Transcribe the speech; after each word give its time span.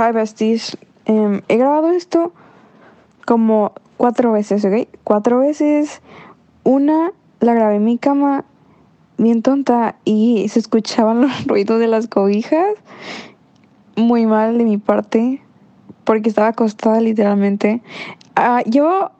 hi. 0.00 0.60
Em, 1.04 1.42
he 1.48 1.56
grabado 1.56 1.90
esto 1.90 2.32
como 3.26 3.72
cuatro 3.96 4.32
veces, 4.32 4.64
¿ok? 4.64 4.88
Cuatro 5.04 5.40
veces. 5.40 6.00
Una 6.64 7.12
la 7.40 7.54
grabé 7.54 7.76
en 7.76 7.84
mi 7.84 7.98
cama, 7.98 8.44
bien 9.18 9.42
tonta, 9.42 9.96
y 10.04 10.48
se 10.48 10.58
escuchaban 10.58 11.20
los 11.22 11.46
ruidos 11.46 11.78
de 11.80 11.86
las 11.86 12.08
cobijas. 12.08 12.76
Muy 13.96 14.24
mal 14.24 14.56
de 14.56 14.64
mi 14.64 14.78
parte, 14.78 15.42
porque 16.04 16.30
estaba 16.30 16.48
acostada 16.48 17.00
literalmente. 17.00 17.82
Yo 18.66 19.10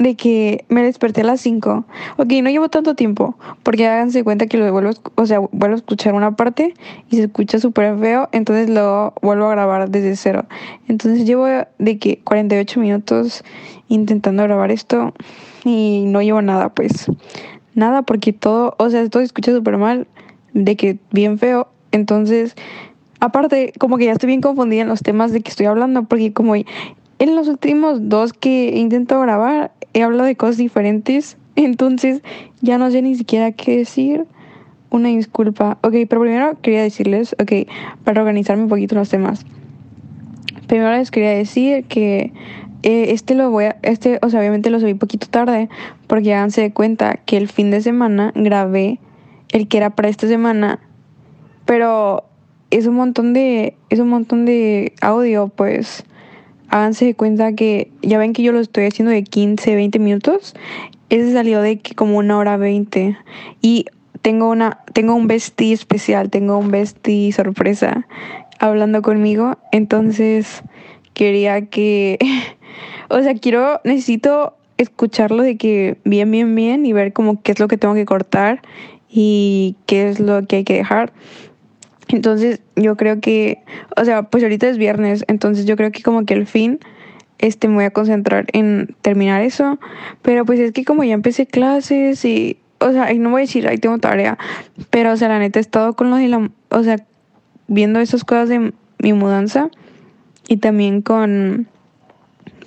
de 0.00 0.16
que 0.16 0.64
me 0.70 0.82
desperté 0.82 1.20
a 1.20 1.24
las 1.24 1.42
5. 1.42 1.84
Ok, 2.16 2.32
no 2.42 2.48
llevo 2.48 2.70
tanto 2.70 2.94
tiempo, 2.94 3.36
porque 3.62 3.86
háganse 3.86 4.24
cuenta 4.24 4.46
que 4.46 4.56
lo 4.56 4.72
vuelvo, 4.72 4.92
o 5.14 5.26
sea, 5.26 5.40
vuelvo 5.40 5.74
a 5.74 5.78
escuchar 5.78 6.14
una 6.14 6.36
parte 6.36 6.72
y 7.10 7.16
se 7.16 7.24
escucha 7.24 7.58
súper 7.58 7.98
feo, 7.98 8.30
entonces 8.32 8.70
lo 8.70 9.12
vuelvo 9.20 9.46
a 9.46 9.50
grabar 9.50 9.90
desde 9.90 10.16
cero. 10.16 10.46
Entonces 10.88 11.26
llevo 11.26 11.46
de 11.78 11.98
que 11.98 12.18
48 12.20 12.80
minutos 12.80 13.44
intentando 13.88 14.42
grabar 14.42 14.70
esto 14.70 15.12
y 15.64 16.04
no 16.06 16.22
llevo 16.22 16.40
nada, 16.40 16.70
pues 16.70 17.10
nada, 17.74 18.00
porque 18.00 18.32
todo, 18.32 18.74
o 18.78 18.88
sea, 18.88 19.06
todo 19.10 19.20
se 19.20 19.26
escucha 19.26 19.52
súper 19.52 19.76
mal, 19.76 20.06
de 20.54 20.76
que 20.76 20.98
bien 21.10 21.38
feo. 21.38 21.68
Entonces, 21.92 22.54
aparte, 23.20 23.74
como 23.78 23.98
que 23.98 24.06
ya 24.06 24.12
estoy 24.12 24.28
bien 24.28 24.40
confundida 24.40 24.80
en 24.80 24.88
los 24.88 25.02
temas 25.02 25.30
de 25.30 25.42
que 25.42 25.50
estoy 25.50 25.66
hablando, 25.66 26.04
porque 26.04 26.32
como 26.32 26.54
en 27.20 27.36
los 27.36 27.48
últimos 27.48 28.08
dos 28.08 28.32
que 28.32 28.72
intento 28.76 29.20
grabar, 29.20 29.72
he 29.92 30.02
hablado 30.02 30.24
de 30.24 30.36
cosas 30.36 30.56
diferentes, 30.56 31.36
entonces 31.54 32.22
ya 32.60 32.78
no 32.78 32.90
sé 32.90 33.02
ni 33.02 33.14
siquiera 33.14 33.52
qué 33.52 33.76
decir. 33.76 34.26
Una 34.92 35.08
disculpa. 35.08 35.78
Ok, 35.82 35.94
pero 36.08 36.20
primero 36.20 36.58
quería 36.62 36.82
decirles, 36.82 37.36
ok, 37.38 37.68
para 38.02 38.22
organizarme 38.22 38.64
un 38.64 38.68
poquito 38.68 38.96
los 38.96 39.08
temas. 39.08 39.46
Primero 40.66 40.90
les 40.90 41.12
quería 41.12 41.30
decir 41.30 41.84
que 41.84 42.32
eh, 42.82 43.12
este 43.12 43.36
lo 43.36 43.50
voy 43.50 43.66
a, 43.66 43.76
este, 43.82 44.18
o 44.20 44.30
sea, 44.30 44.40
obviamente 44.40 44.68
lo 44.68 44.80
subí 44.80 44.92
un 44.92 44.98
poquito 44.98 45.28
tarde, 45.28 45.68
porque 46.08 46.34
háganse 46.34 46.62
de 46.62 46.72
cuenta 46.72 47.20
que 47.24 47.36
el 47.36 47.46
fin 47.46 47.70
de 47.70 47.82
semana 47.82 48.32
grabé 48.34 48.98
el 49.52 49.68
que 49.68 49.76
era 49.76 49.90
para 49.90 50.08
esta 50.08 50.26
semana, 50.26 50.80
pero 51.66 52.24
es 52.70 52.88
un 52.88 52.94
montón 52.94 53.32
de, 53.32 53.76
es 53.90 54.00
un 54.00 54.08
montón 54.08 54.44
de 54.44 54.94
audio, 55.02 55.48
pues 55.48 56.04
háganse 56.70 57.04
de 57.04 57.14
cuenta 57.14 57.52
que 57.52 57.90
ya 58.02 58.18
ven 58.18 58.32
que 58.32 58.42
yo 58.42 58.52
lo 58.52 58.60
estoy 58.60 58.84
haciendo 58.84 59.12
de 59.12 59.22
15, 59.24 59.74
20 59.74 59.98
minutos. 59.98 60.54
Ese 61.08 61.32
salió 61.32 61.60
de 61.60 61.78
que 61.78 61.94
como 61.94 62.18
una 62.18 62.38
hora 62.38 62.56
20. 62.56 63.16
Y 63.60 63.86
tengo 64.22 64.48
una, 64.48 64.78
tengo 64.92 65.14
un 65.14 65.26
bestie 65.26 65.72
especial, 65.72 66.30
tengo 66.30 66.56
un 66.56 66.70
bestie 66.70 67.32
sorpresa 67.32 68.06
hablando 68.58 69.02
conmigo. 69.02 69.58
Entonces 69.72 70.62
quería 71.12 71.66
que, 71.66 72.18
o 73.08 73.20
sea, 73.20 73.34
quiero, 73.34 73.80
necesito 73.84 74.54
escucharlo 74.78 75.42
de 75.42 75.56
que 75.56 75.98
bien, 76.04 76.30
bien, 76.30 76.54
bien 76.54 76.86
y 76.86 76.92
ver 76.92 77.12
como 77.12 77.42
qué 77.42 77.52
es 77.52 77.60
lo 77.60 77.68
que 77.68 77.76
tengo 77.76 77.94
que 77.94 78.06
cortar 78.06 78.62
y 79.10 79.76
qué 79.86 80.08
es 80.08 80.20
lo 80.20 80.46
que 80.46 80.56
hay 80.56 80.64
que 80.64 80.74
dejar. 80.74 81.12
Entonces 82.12 82.60
yo 82.76 82.96
creo 82.96 83.20
que, 83.20 83.62
o 83.96 84.04
sea, 84.04 84.24
pues 84.24 84.42
ahorita 84.42 84.68
es 84.68 84.78
viernes, 84.78 85.24
entonces 85.28 85.64
yo 85.64 85.76
creo 85.76 85.92
que 85.92 86.02
como 86.02 86.24
que 86.24 86.34
el 86.34 86.46
fin, 86.46 86.80
este, 87.38 87.68
me 87.68 87.74
voy 87.74 87.84
a 87.84 87.90
concentrar 87.90 88.46
en 88.52 88.96
terminar 89.00 89.42
eso, 89.42 89.78
pero 90.22 90.44
pues 90.44 90.58
es 90.60 90.72
que 90.72 90.84
como 90.84 91.04
ya 91.04 91.14
empecé 91.14 91.46
clases 91.46 92.24
y, 92.24 92.58
o 92.80 92.90
sea, 92.92 93.12
y 93.12 93.18
no 93.18 93.30
voy 93.30 93.42
a 93.42 93.44
decir, 93.44 93.68
ahí 93.68 93.78
tengo 93.78 93.98
tarea, 93.98 94.38
pero 94.90 95.12
o 95.12 95.16
sea, 95.16 95.28
la 95.28 95.38
neta 95.38 95.58
he 95.58 95.62
estado 95.62 95.94
con 95.94 96.10
lo 96.10 96.16
de 96.16 96.28
la, 96.28 96.50
o 96.70 96.82
sea, 96.82 96.96
viendo 97.68 98.00
esas 98.00 98.24
cosas 98.24 98.48
de 98.48 98.72
mi 98.98 99.12
mudanza 99.12 99.70
y 100.48 100.56
también 100.56 101.02
con, 101.02 101.68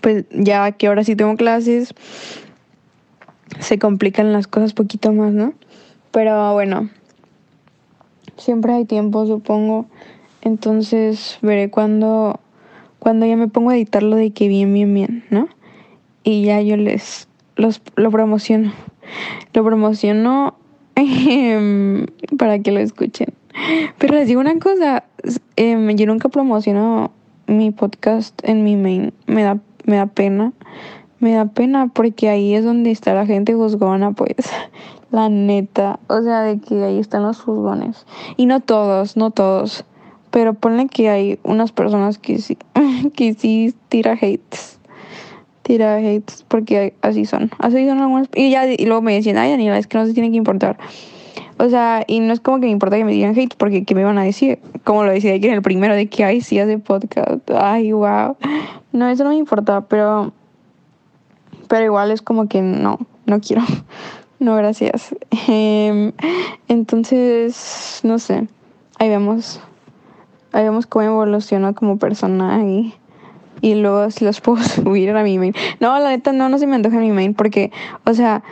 pues 0.02 0.26
ya 0.32 0.72
que 0.72 0.88
ahora 0.88 1.04
sí 1.04 1.16
tengo 1.16 1.36
clases, 1.36 1.94
se 3.60 3.78
complican 3.78 4.32
las 4.32 4.48
cosas 4.48 4.74
poquito 4.74 5.12
más, 5.12 5.34
¿no? 5.34 5.54
Pero 6.12 6.54
bueno, 6.54 6.90
siempre 8.44 8.74
hay 8.74 8.86
tiempo, 8.86 9.26
supongo. 9.26 9.86
Entonces 10.42 11.40
veré 11.42 11.70
cuando, 11.70 12.40
cuando 13.00 13.26
ya 13.26 13.38
me 13.38 13.48
pongo 13.48 13.70
a 13.70 13.76
editarlo 13.76 14.16
de 14.16 14.32
que 14.32 14.48
bien, 14.48 14.74
bien, 14.74 14.94
bien, 14.94 15.24
¿no? 15.30 15.48
Y 16.24 16.44
ya 16.44 16.62
yo 16.62 16.78
les 16.78 17.28
los, 17.56 17.82
lo 17.96 18.12
promociono. 18.12 18.74
Lo 19.54 19.64
promociono 19.64 20.56
em, 20.96 22.06
para 22.38 22.60
que 22.60 22.72
lo 22.72 22.80
escuchen. 22.80 23.30
Pero 23.98 24.16
les 24.16 24.28
digo 24.28 24.42
una 24.42 24.58
cosa, 24.60 25.04
em, 25.56 25.90
yo 25.96 26.06
nunca 26.08 26.30
promociono 26.30 27.12
mi 27.48 27.72
podcast 27.72 28.40
en 28.44 28.64
mi 28.64 28.76
main. 28.76 29.14
Me 29.28 29.44
da, 29.44 29.60
me 29.86 29.98
da 29.98 30.08
pena. 30.08 30.54
Me 31.20 31.34
da 31.34 31.46
pena 31.46 31.88
porque 31.88 32.30
ahí 32.30 32.54
es 32.54 32.66
donde 32.66 32.92
está 32.92 33.14
la 33.14 33.26
gente 33.26 33.54
juzgona, 33.54 34.12
pues. 34.12 34.36
La 35.14 35.30
neta, 35.30 36.00
o 36.08 36.24
sea, 36.24 36.42
de 36.42 36.60
que 36.60 36.84
ahí 36.84 36.98
están 36.98 37.22
los 37.22 37.40
juzgones. 37.40 38.08
Y 38.36 38.48
no 38.48 38.62
todos, 38.62 39.16
no 39.16 39.30
todos. 39.30 39.86
Pero 40.32 40.56
ponle 40.56 40.88
que 40.88 41.12
hay 41.12 41.40
unas 41.44 41.72
personas 41.72 42.18
que 42.18 42.40
sí, 42.40 42.58
que 43.16 43.36
sí 43.36 43.76
tira 43.90 44.14
hates. 44.14 44.80
Tira 45.62 45.98
hates, 45.98 46.44
porque 46.48 46.96
así 47.04 47.26
son. 47.26 47.52
Así 47.60 47.88
son 47.88 48.00
algunas. 48.00 48.28
Y 48.34 48.50
ya 48.50 48.66
y 48.66 48.86
luego 48.88 49.04
me 49.04 49.14
decían, 49.14 49.38
ay, 49.38 49.52
Daniela, 49.52 49.78
es 49.78 49.86
que 49.86 50.00
no 50.00 50.08
se 50.08 50.16
tiene 50.16 50.32
que 50.32 50.38
importar. 50.38 50.80
O 51.60 51.70
sea, 51.70 52.04
y 52.08 52.20
no 52.20 52.34
es 52.34 52.40
como 52.40 52.60
que 52.60 52.66
me 52.66 52.72
importa 52.72 52.98
que 52.98 53.06
me 53.06 53.12
digan 53.12 53.34
hates, 53.34 53.56
porque 53.56 53.86
¿qué 53.86 53.94
me 53.94 54.04
van 54.04 54.18
a 54.18 54.24
decir? 54.24 54.58
Como 54.84 55.04
lo 55.04 55.12
decía 55.12 55.36
en 55.36 55.44
el 55.44 55.62
primero, 55.62 55.94
de 55.94 56.08
que, 56.08 56.24
ay, 56.24 56.42
sí 56.42 56.58
hace 56.58 56.80
podcast. 56.80 57.52
Ay, 57.52 57.92
wow. 57.92 58.36
No, 58.92 59.10
eso 59.10 59.24
no 59.24 59.30
me 59.30 59.38
importa, 59.38 59.82
pero. 59.82 60.34
Pero 61.68 61.86
igual 61.86 62.10
es 62.10 62.24
como 62.24 62.48
que 62.48 62.64
no, 62.64 62.98
no 63.28 63.40
quiero. 63.42 63.62
No, 64.40 64.56
gracias. 64.56 65.16
Em, 65.48 66.12
entonces, 66.68 68.02
no 68.04 68.20
sé. 68.20 68.48
Ahí 69.00 69.10
vemos. 69.10 69.62
Ahí 70.52 70.64
vemos 70.64 70.86
cómo 70.86 71.06
evoluciona 71.06 71.74
como 71.74 71.98
persona 71.98 72.64
y, 72.66 72.94
y 73.62 73.76
luego 73.76 74.12
si 74.12 74.26
los 74.26 74.42
puedo 74.42 74.62
subir 74.64 75.10
a 75.12 75.24
mi 75.24 75.40
main. 75.40 75.54
No, 75.80 75.98
la 76.00 76.10
neta 76.10 76.32
no, 76.32 76.50
no 76.50 76.58
se 76.58 76.68
me 76.68 76.76
antoja 76.76 76.98
mi 76.98 77.12
main 77.12 77.34
porque, 77.34 77.72
o 78.06 78.14
sea, 78.14 78.44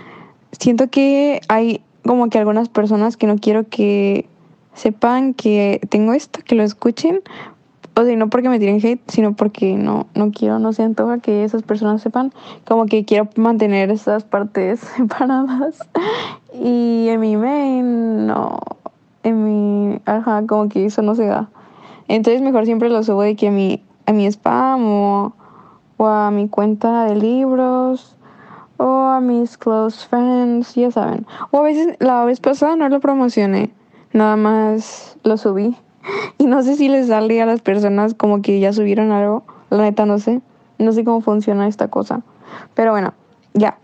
siento 0.52 0.90
que 0.90 1.42
hay 1.48 1.82
como 2.06 2.30
que 2.30 2.40
algunas 2.40 2.70
personas 2.70 3.18
que 3.18 3.28
no 3.28 3.38
quiero 3.38 3.68
que 3.68 4.28
sepan 4.74 5.34
que 5.34 5.82
tengo 5.90 6.14
esto, 6.14 6.40
que 6.44 6.56
lo 6.56 6.64
escuchen, 6.64 7.22
o 7.96 8.04
sea, 8.04 8.16
no 8.16 8.30
porque 8.30 8.50
me 8.50 8.60
tiren 8.60 8.80
hate, 8.84 9.02
sino 9.08 9.34
porque 9.34 9.76
no, 9.76 10.08
no 10.16 10.32
quiero, 10.32 10.60
no 10.60 10.72
se 10.74 10.84
antoja 10.84 11.20
que 11.20 11.44
esas 11.44 11.64
personas 11.64 12.02
sepan, 12.02 12.32
como 12.66 12.86
que 12.86 13.04
quiero 13.04 13.28
mantener 13.36 13.92
esas 13.92 14.24
partes 14.24 14.80
separadas. 14.98 15.80
Y 16.54 17.08
en 17.10 17.20
mi 17.20 17.36
main, 17.36 18.28
no, 18.28 18.60
en 19.24 19.44
mi, 19.44 20.00
ajá, 20.06 20.46
como 20.48 20.70
que 20.70 20.86
eso 20.86 21.02
no 21.02 21.16
se 21.16 21.26
da. 21.26 21.50
Entonces 22.08 22.42
mejor 22.42 22.66
siempre 22.66 22.90
lo 22.90 23.04
subo 23.04 23.22
de 23.22 23.36
que 23.36 23.50
a 23.50 23.52
mi, 23.52 23.84
a 24.06 24.14
mi 24.14 24.26
spam 24.26 24.86
o, 24.86 25.34
o 25.98 26.08
a 26.08 26.32
mi 26.32 26.48
cuenta 26.48 27.06
de 27.06 27.16
libros 27.16 28.18
o 28.78 29.10
a 29.10 29.22
mis 29.22 29.58
close 29.58 30.08
friends, 30.08 30.74
ya 30.76 30.92
saben. 30.92 31.26
O 31.52 31.60
a 31.60 31.62
veces, 31.62 31.96
la 32.00 32.26
vez 32.26 32.40
pasada 32.40 32.76
no 32.76 32.90
lo 32.90 33.00
promocioné, 33.00 33.72
nada 34.12 34.36
más 34.38 35.18
lo 35.24 35.38
subí. 35.38 35.78
Y 36.38 36.46
no 36.46 36.62
sé 36.64 36.76
si 36.76 36.90
les 36.90 37.08
sale 37.08 37.42
a 37.42 37.46
las 37.46 37.62
personas 37.62 38.14
como 38.14 38.42
que 38.42 38.60
ya 38.60 38.74
subieron 38.74 39.12
algo. 39.12 39.44
La 39.70 39.84
neta 39.84 40.06
no 40.06 40.20
sé. 40.20 40.42
No 40.78 40.92
sé 40.92 41.04
cómo 41.04 41.22
funciona 41.22 41.68
esta 41.68 41.88
cosa. 41.88 42.22
Pero 42.74 42.92
bueno, 42.92 43.14
ya. 43.54 43.78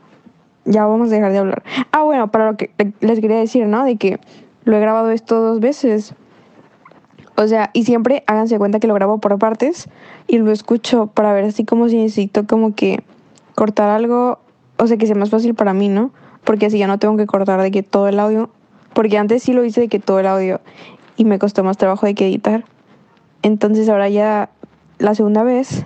Ya 0.66 0.86
vamos 0.86 1.10
a 1.10 1.16
dejar 1.16 1.32
de 1.32 1.38
hablar. 1.38 1.64
Ah, 1.92 2.04
bueno, 2.04 2.30
para 2.30 2.52
lo 2.52 2.58
que 2.58 2.72
les 3.00 3.20
quería 3.20 3.38
decir, 3.38 3.66
¿no? 3.68 3.86
De 3.86 3.96
que 3.96 4.20
lo 4.66 4.76
he 4.76 4.80
grabado 4.80 5.12
esto 5.12 5.40
dos 5.40 5.60
veces. 5.60 6.14
O 7.36 7.48
sea, 7.48 7.70
y 7.74 7.86
siempre 7.86 8.24
háganse 8.26 8.58
cuenta 8.58 8.80
que 8.80 8.88
lo 8.88 8.96
grabo 8.96 9.20
por 9.20 9.38
partes 9.38 9.88
y 10.28 10.40
lo 10.40 10.52
escucho 10.52 11.08
para 11.08 11.34
ver 11.34 11.46
así 11.46 11.66
como 11.66 11.88
si 11.88 11.98
necesito 11.98 12.48
como 12.48 12.74
que 12.74 13.04
cortar 13.54 13.90
algo, 13.90 14.40
o 14.78 14.88
sea, 14.88 14.98
que 14.98 15.06
sea 15.06 15.16
más 15.16 15.30
fácil 15.30 15.54
para 15.54 15.74
mí, 15.74 15.88
¿no? 15.88 16.12
Porque 16.44 16.66
así 16.66 16.80
ya 16.80 16.88
no 16.88 16.98
tengo 16.98 17.16
que 17.16 17.28
cortar 17.28 17.62
de 17.62 17.70
que 17.70 17.84
todo 17.84 18.08
el 18.08 18.20
audio, 18.20 18.50
porque 18.94 19.20
antes 19.20 19.44
sí 19.44 19.54
lo 19.54 19.64
hice 19.64 19.82
de 19.82 19.88
que 19.88 20.00
todo 20.00 20.20
el 20.20 20.26
audio 20.26 20.62
y 21.18 21.26
me 21.26 21.40
costó 21.40 21.64
más 21.64 21.78
trabajo 21.78 22.06
de 22.06 22.16
que 22.16 22.28
editar. 22.28 22.64
Entonces 23.42 23.90
ahora 23.90 24.08
ya 24.08 24.50
la 25.00 25.16
segunda 25.16 25.44
vez 25.44 25.86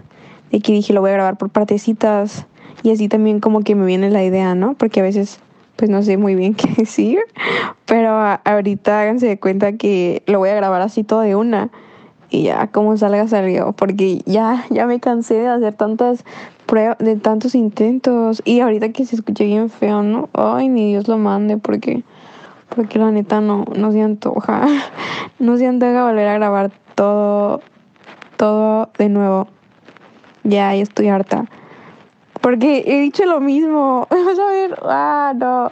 de 0.51 0.59
que 0.59 0.73
dije 0.73 0.93
lo 0.93 1.01
voy 1.01 1.11
a 1.11 1.13
grabar 1.13 1.37
por 1.37 1.49
partecitas 1.49 2.45
y 2.83 2.91
así 2.91 3.07
también 3.07 3.39
como 3.39 3.61
que 3.61 3.75
me 3.75 3.85
viene 3.85 4.09
la 4.09 4.23
idea, 4.23 4.53
¿no? 4.53 4.73
Porque 4.75 4.99
a 4.99 5.03
veces 5.03 5.39
pues 5.77 5.89
no 5.89 6.03
sé 6.03 6.17
muy 6.17 6.35
bien 6.35 6.53
qué 6.55 6.69
decir, 6.77 7.19
pero 7.85 8.11
ahorita 8.43 9.01
háganse 9.01 9.27
de 9.27 9.39
cuenta 9.39 9.73
que 9.73 10.21
lo 10.27 10.39
voy 10.39 10.49
a 10.49 10.55
grabar 10.55 10.81
así 10.81 11.03
todo 11.03 11.21
de 11.21 11.35
una 11.35 11.69
y 12.29 12.43
ya 12.43 12.67
como 12.67 12.95
salga 12.97 13.27
salió, 13.27 13.73
porque 13.73 14.21
ya 14.25 14.65
ya 14.69 14.85
me 14.85 14.99
cansé 14.99 15.35
de 15.35 15.47
hacer 15.47 15.73
tantas 15.73 16.23
pruebas, 16.65 16.97
de 16.99 17.17
tantos 17.17 17.55
intentos 17.55 18.41
y 18.45 18.61
ahorita 18.61 18.89
que 18.89 19.05
se 19.05 19.15
escuche 19.15 19.45
bien 19.45 19.69
feo, 19.69 20.03
¿no? 20.03 20.29
Ay, 20.33 20.69
ni 20.69 20.89
Dios 20.89 21.07
lo 21.07 21.17
mande 21.17 21.57
porque 21.57 22.03
porque 22.75 22.99
la 22.99 23.11
neta 23.11 23.41
no, 23.41 23.65
no 23.75 23.91
se 23.91 24.01
antoja. 24.01 24.65
No 25.39 25.57
se 25.57 25.65
antoja 25.65 26.05
volver 26.05 26.27
a 26.27 26.35
grabar 26.35 26.71
todo, 26.93 27.61
todo 28.37 28.89
de 28.99 29.09
nuevo. 29.09 29.47
Ya, 30.43 30.75
ya 30.75 30.83
estoy 30.83 31.07
harta. 31.07 31.45
Porque 32.41 32.83
he 32.85 32.99
dicho 32.99 33.25
lo 33.25 33.39
mismo. 33.39 34.07
Vas 34.11 34.37
a 34.37 34.45
ver, 34.45 34.79
ah, 34.83 35.33
no. 35.35 35.71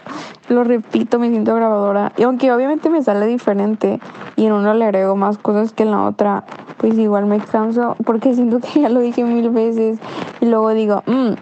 Lo 0.49 0.63
repito, 0.63 1.19
me 1.19 1.29
siento 1.29 1.53
grabadora. 1.53 2.13
Y 2.17 2.23
aunque 2.23 2.51
obviamente 2.51 2.89
me 2.89 3.03
sale 3.03 3.27
diferente 3.27 3.99
y 4.35 4.47
en 4.47 4.53
uno 4.53 4.73
le 4.73 4.85
agrego 4.85 5.15
más 5.15 5.37
cosas 5.37 5.71
que 5.71 5.83
en 5.83 5.91
la 5.91 6.03
otra, 6.05 6.45
pues 6.77 6.97
igual 6.97 7.27
me 7.27 7.39
canso 7.39 7.95
porque 8.03 8.33
siento 8.33 8.59
que 8.59 8.79
ya 8.81 8.89
lo 8.89 9.01
dije 9.01 9.23
mil 9.23 9.51
veces. 9.51 9.99
Y 10.41 10.47
luego 10.47 10.71
digo, 10.71 11.03
mmm, 11.05 11.33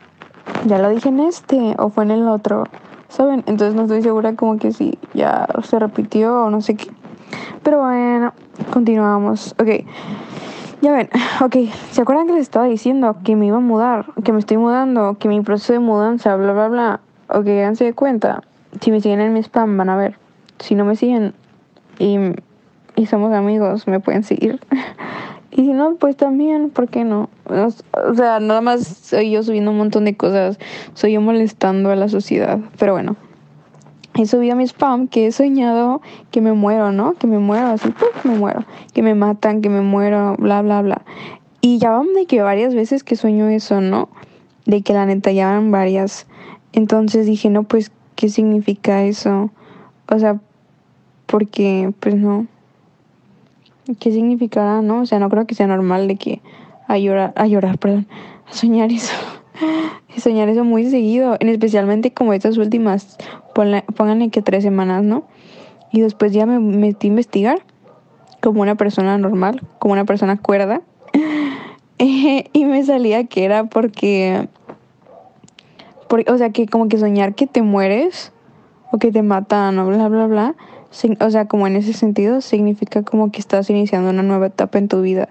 ya 0.66 0.80
lo 0.80 0.90
dije 0.90 1.08
en 1.08 1.22
este 1.22 1.76
o 1.78 1.90
fue 1.90 2.04
en 2.04 2.12
el 2.12 2.28
otro. 2.28 2.66
¿Saben? 3.10 3.44
Entonces 3.48 3.76
no 3.76 3.84
estoy 3.84 4.02
segura 4.02 4.36
como 4.36 4.58
que 4.58 4.72
si 4.72 4.98
ya 5.14 5.48
se 5.64 5.80
repitió 5.80 6.44
o 6.44 6.50
no 6.50 6.62
sé 6.62 6.76
qué. 6.76 6.92
Pero 7.64 7.82
bueno, 7.82 8.34
continuamos. 8.72 9.56
Ok. 9.60 9.86
Ya 10.82 10.92
ven, 10.92 11.10
ok, 11.42 11.56
¿se 11.92 12.02
acuerdan 12.02 12.28
que 12.28 12.34
les 12.34 12.44
estaba 12.44 12.66
diciendo 12.66 13.18
que 13.24 13.36
me 13.36 13.48
iba 13.48 13.58
a 13.58 13.62
mudar? 13.62 14.06
Que 14.24 14.32
me 14.32 14.40
estoy 14.40 14.58
mudando, 14.58 15.18
que 15.20 15.28
mi 15.28 15.42
proceso 15.42 15.74
de 15.74 15.80
mudanza, 15.80 16.36
bla, 16.36 16.54
bla, 16.54 16.68
bla. 16.68 17.00
Ok, 17.30 17.48
háganse 17.48 17.86
de 17.86 17.94
cuenta. 17.94 18.44
Si 18.82 18.92
me 18.92 19.02
siguen 19.02 19.22
en 19.22 19.34
mi 19.34 19.40
spam, 19.40 19.78
van 19.78 19.90
a 19.90 19.98
ver. 19.98 20.18
Si 20.60 20.76
no 20.76 20.86
me 20.86 20.96
siguen 20.96 21.34
y, 22.00 22.18
y 22.96 23.06
somos 23.08 23.34
amigos, 23.34 23.88
me 23.88 24.00
pueden 24.00 24.24
seguir. 24.24 24.60
y 25.52 25.58
si 25.58 25.74
no, 25.74 25.96
pues 25.96 26.18
también, 26.18 26.70
¿por 26.70 26.90
qué 26.90 27.04
no? 27.04 27.30
O 27.46 28.14
sea, 28.14 28.40
nada 28.40 28.62
más 28.62 28.86
soy 28.86 29.32
yo 29.32 29.44
subiendo 29.44 29.72
un 29.72 29.78
montón 29.78 30.06
de 30.06 30.16
cosas. 30.16 30.60
Soy 30.94 31.14
yo 31.14 31.22
molestando 31.22 31.90
a 31.90 31.96
la 31.96 32.10
sociedad. 32.10 32.60
Pero 32.78 32.94
bueno 32.94 33.16
he 34.18 34.26
subido 34.26 34.54
a 34.54 34.56
mi 34.56 34.64
spam 34.64 35.08
que 35.08 35.28
he 35.28 35.32
soñado 35.32 36.02
que 36.32 36.42
me 36.42 36.54
muero, 36.54 36.92
¿no? 36.92 37.14
Que 37.14 37.28
me 37.28 37.40
muero, 37.40 37.68
así, 37.68 37.90
¡puf! 37.90 38.26
me 38.26 38.36
muero. 38.36 38.66
Que 38.94 39.04
me 39.04 39.14
matan, 39.14 39.62
que 39.62 39.70
me 39.70 39.82
muero, 39.82 40.36
bla, 40.38 40.62
bla, 40.62 40.82
bla. 40.82 41.02
Y 41.62 41.78
ya 41.78 41.92
van 41.92 42.14
de 42.14 42.26
que 42.26 42.42
varias 42.42 42.74
veces 42.74 43.04
que 43.04 43.16
sueño 43.16 43.48
eso, 43.50 43.82
¿no? 43.82 44.10
De 44.66 44.82
que 44.82 44.94
la 44.94 45.06
neta 45.06 45.32
ya 45.32 45.52
van 45.52 45.72
varias. 45.72 46.28
Entonces 46.74 47.26
dije, 47.26 47.50
no, 47.50 47.64
pues, 47.64 47.92
¿qué 48.16 48.30
significa 48.30 49.04
eso? 49.04 49.52
O 50.10 50.20
sea, 50.20 50.40
porque, 51.26 51.94
pues 52.00 52.16
no. 52.16 52.48
¿Qué 54.00 54.12
significará, 54.12 54.82
no? 54.82 55.02
O 55.02 55.06
sea, 55.06 55.20
no 55.20 55.30
creo 55.30 55.48
que 55.48 55.56
sea 55.56 55.68
normal 55.68 56.08
de 56.08 56.18
que 56.18 56.42
a 56.88 56.98
llorar, 56.98 57.34
a 57.36 57.48
llorar, 57.48 57.78
perdón, 57.80 58.08
a 58.50 58.54
soñar 58.54 58.92
eso. 58.92 59.14
y 60.16 60.20
soñar 60.20 60.50
eso 60.50 60.64
muy 60.64 60.90
seguido, 60.90 61.38
en 61.40 61.50
especialmente 61.50 62.12
como 62.12 62.34
estas 62.34 62.58
últimas, 62.58 63.18
pónganle 63.54 64.30
que 64.30 64.42
tres 64.42 64.64
semanas, 64.64 65.04
¿no? 65.04 65.24
Y 65.92 66.02
después 66.02 66.34
ya 66.34 66.46
me 66.46 66.60
metí 66.60 67.08
a 67.08 67.10
investigar 67.10 67.62
como 68.42 68.62
una 68.62 68.76
persona 68.76 69.18
normal, 69.18 69.62
como 69.80 69.94
una 69.94 70.06
persona 70.06 70.38
cuerda. 70.38 70.82
y 71.98 72.66
me 72.66 72.84
salía 72.84 73.24
que 73.26 73.46
era 73.46 73.66
porque, 73.66 74.48
o 76.28 76.38
sea, 76.38 76.52
que 76.52 76.68
como 76.68 76.88
que 76.90 76.98
soñar 76.98 77.36
que 77.36 77.48
te 77.48 77.62
mueres 77.62 78.32
o 78.92 79.00
que 79.00 79.12
te 79.12 79.24
matan 79.24 79.80
o 79.80 79.88
bla, 79.88 80.08
bla, 80.08 80.28
bla. 80.28 80.56
O 81.20 81.30
sea, 81.30 81.46
como 81.46 81.68
en 81.68 81.76
ese 81.76 81.94
sentido, 81.94 82.42
significa 82.42 83.04
como 83.04 83.32
que 83.32 83.40
estás 83.40 83.70
iniciando 83.70 84.10
una 84.10 84.24
nueva 84.24 84.48
etapa 84.48 84.78
en 84.78 84.88
tu 84.88 85.02
vida. 85.02 85.30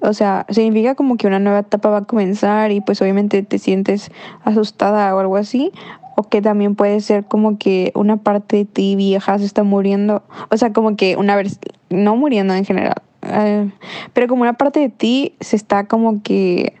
O 0.00 0.12
sea, 0.12 0.44
significa 0.50 0.94
como 0.94 1.16
que 1.16 1.26
una 1.26 1.38
nueva 1.38 1.60
etapa 1.60 1.88
va 1.88 1.98
a 1.98 2.04
comenzar 2.04 2.72
y 2.72 2.80
pues 2.80 3.00
obviamente 3.00 3.42
te 3.42 3.58
sientes 3.58 4.10
asustada 4.44 5.14
o 5.14 5.18
algo 5.18 5.36
así. 5.36 5.72
O 6.16 6.24
que 6.24 6.42
también 6.42 6.74
puede 6.76 7.00
ser 7.00 7.24
como 7.24 7.58
que 7.58 7.90
una 7.94 8.18
parte 8.18 8.58
de 8.58 8.64
ti 8.66 8.96
vieja 8.96 9.38
se 9.38 9.44
está 9.44 9.64
muriendo. 9.64 10.22
O 10.50 10.56
sea, 10.56 10.72
como 10.72 10.96
que 10.96 11.16
una 11.16 11.36
vez, 11.36 11.58
no 11.90 12.16
muriendo 12.16 12.54
en 12.54 12.64
general, 12.64 13.02
eh, 13.22 13.70
pero 14.12 14.28
como 14.28 14.42
una 14.42 14.52
parte 14.52 14.80
de 14.80 14.88
ti 14.88 15.34
se 15.40 15.56
está 15.56 15.84
como 15.86 16.22
que, 16.22 16.74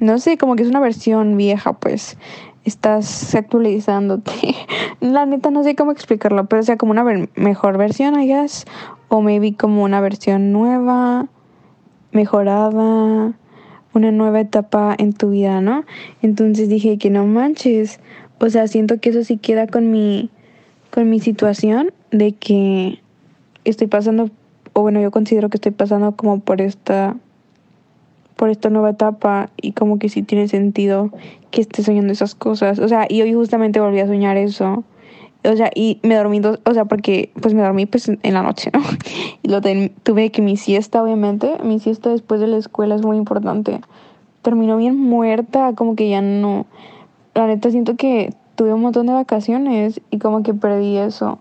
no 0.00 0.18
sé, 0.18 0.38
como 0.38 0.56
que 0.56 0.62
es 0.62 0.68
una 0.68 0.80
versión 0.80 1.36
vieja, 1.36 1.72
pues 1.74 2.16
estás 2.64 3.34
actualizándote. 3.34 4.32
La 5.00 5.26
neta 5.26 5.50
no 5.50 5.62
sé 5.62 5.74
cómo 5.74 5.92
explicarlo, 5.92 6.46
pero 6.46 6.62
sea, 6.62 6.76
como 6.76 6.92
una 6.92 7.04
mejor 7.34 7.78
versión, 7.78 8.20
I 8.20 8.26
guess. 8.26 8.66
O 9.08 9.22
maybe 9.22 9.54
como 9.54 9.82
una 9.82 10.00
versión 10.00 10.52
nueva 10.52 11.26
mejorada, 12.12 13.32
una 13.92 14.12
nueva 14.12 14.40
etapa 14.40 14.94
en 14.98 15.12
tu 15.12 15.30
vida, 15.30 15.60
¿no? 15.60 15.84
Entonces 16.22 16.68
dije 16.68 16.98
que 16.98 17.10
no 17.10 17.26
manches, 17.26 18.00
o 18.38 18.48
sea, 18.48 18.68
siento 18.68 19.00
que 19.00 19.10
eso 19.10 19.24
sí 19.24 19.36
queda 19.36 19.66
con 19.66 19.90
mi 19.90 20.30
con 20.90 21.08
mi 21.08 21.20
situación 21.20 21.92
de 22.10 22.32
que 22.32 23.00
estoy 23.64 23.86
pasando 23.86 24.30
o 24.72 24.82
bueno, 24.82 25.00
yo 25.00 25.10
considero 25.10 25.48
que 25.48 25.56
estoy 25.56 25.72
pasando 25.72 26.16
como 26.16 26.40
por 26.40 26.60
esta 26.60 27.16
por 28.40 28.48
esta 28.48 28.70
nueva 28.70 28.88
etapa 28.88 29.50
y 29.60 29.72
como 29.72 29.98
que 29.98 30.08
sí 30.08 30.22
tiene 30.22 30.48
sentido 30.48 31.10
que 31.50 31.60
esté 31.60 31.82
soñando 31.82 32.10
esas 32.10 32.34
cosas. 32.34 32.78
O 32.78 32.88
sea, 32.88 33.04
y 33.06 33.20
hoy 33.20 33.34
justamente 33.34 33.80
volví 33.80 34.00
a 34.00 34.06
soñar 34.06 34.38
eso 34.38 34.82
o 35.44 35.56
sea, 35.56 35.70
y 35.74 36.00
me 36.02 36.14
dormí 36.14 36.40
dos, 36.40 36.58
o 36.64 36.72
sea, 36.72 36.86
porque 36.86 37.30
pues 37.38 37.52
me 37.52 37.60
dormí 37.60 37.84
pues 37.84 38.08
en 38.08 38.34
la 38.34 38.42
noche, 38.42 38.70
¿no? 38.74 38.80
Y 39.42 39.48
lo 39.48 39.60
tuve 40.02 40.30
que 40.30 40.40
mi 40.40 40.56
siesta, 40.56 41.02
obviamente, 41.02 41.58
mi 41.62 41.80
siesta 41.80 42.08
después 42.08 42.40
de 42.40 42.46
la 42.46 42.56
escuela 42.56 42.94
es 42.94 43.02
muy 43.02 43.18
importante. 43.18 43.82
Terminó 44.40 44.78
bien 44.78 44.96
muerta, 44.96 45.74
como 45.74 45.94
que 45.94 46.08
ya 46.08 46.22
no, 46.22 46.64
la 47.34 47.46
neta 47.46 47.70
siento 47.70 47.96
que 47.96 48.32
tuve 48.54 48.72
un 48.72 48.80
montón 48.80 49.04
de 49.04 49.12
vacaciones 49.12 50.00
y 50.10 50.18
como 50.18 50.42
que 50.42 50.54
perdí 50.54 50.96
eso 50.96 51.40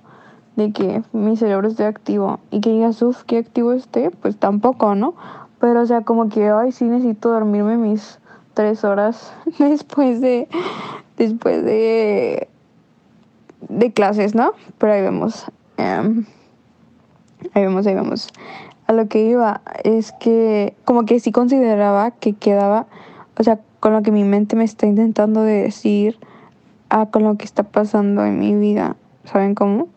de 0.57 0.73
que 0.73 1.01
mi 1.13 1.37
cerebro 1.37 1.69
esté 1.69 1.85
activo 1.85 2.41
y 2.51 2.59
que 2.59 2.71
digas, 2.71 3.01
uff, 3.01 3.23
qué 3.23 3.37
activo 3.37 3.71
esté, 3.71 4.11
pues 4.11 4.35
tampoco, 4.35 4.95
¿no? 4.95 5.13
Pero 5.59 5.81
o 5.81 5.85
sea, 5.85 6.01
como 6.01 6.29
que, 6.29 6.49
ay, 6.49 6.71
sí 6.71 6.85
necesito 6.85 7.29
dormirme 7.29 7.77
mis 7.77 8.19
tres 8.53 8.83
horas 8.83 9.33
después 9.59 10.21
de, 10.21 10.47
después 11.17 11.63
de 11.63 12.47
de 13.67 13.91
clases, 13.91 14.35
¿no? 14.35 14.53
Pero 14.77 14.93
ahí 14.93 15.01
vemos. 15.01 15.45
Em, 15.77 16.25
ahí 17.53 17.63
vemos, 17.63 17.85
ahí 17.87 17.95
vemos. 17.95 18.29
A 18.87 18.93
lo 18.93 19.07
que 19.07 19.23
iba 19.23 19.61
es 19.83 20.11
que 20.13 20.73
como 20.85 21.05
que 21.05 21.19
sí 21.19 21.31
consideraba 21.31 22.11
que 22.11 22.33
quedaba, 22.33 22.87
o 23.37 23.43
sea, 23.43 23.59
con 23.79 23.93
lo 23.93 24.01
que 24.01 24.11
mi 24.11 24.23
mente 24.23 24.55
me 24.55 24.63
está 24.63 24.87
intentando 24.87 25.41
decir, 25.41 26.17
a 26.89 27.05
con 27.05 27.23
lo 27.23 27.37
que 27.37 27.45
está 27.45 27.63
pasando 27.63 28.25
en 28.25 28.39
mi 28.39 28.55
vida. 28.55 28.95
¿Saben 29.25 29.53
cómo? 29.55 29.87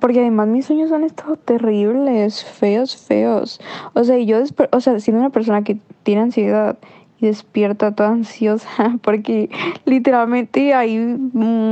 Porque 0.00 0.20
además 0.20 0.48
mis 0.48 0.66
sueños 0.66 0.92
han 0.92 1.04
estado 1.04 1.36
terribles, 1.36 2.44
feos, 2.44 2.96
feos. 2.96 3.60
O 3.94 4.04
sea, 4.04 4.18
yo, 4.18 4.38
o 4.72 4.80
sea, 4.80 5.00
siendo 5.00 5.20
una 5.20 5.30
persona 5.30 5.62
que 5.62 5.78
tiene 6.02 6.22
ansiedad 6.22 6.76
y 7.18 7.26
despierta 7.26 7.94
toda 7.94 8.10
ansiosa 8.10 8.98
porque 9.02 9.50
literalmente 9.84 10.74
ahí, 10.74 10.98